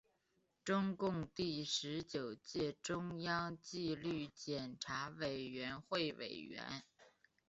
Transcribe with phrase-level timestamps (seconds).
[0.65, 6.83] 中共第十九届中央纪律检查委员会委员。